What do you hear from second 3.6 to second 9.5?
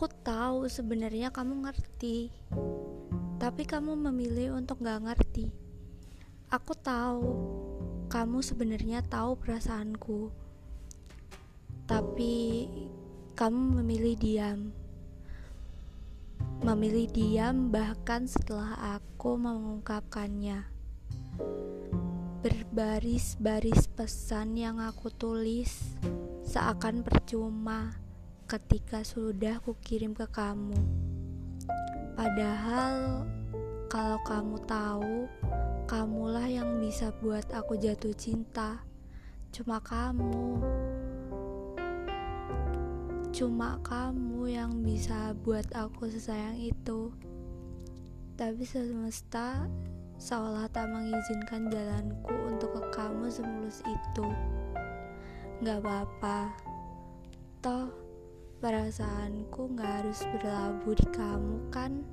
kamu memilih untuk gak ngerti. Aku tahu kamu sebenarnya tahu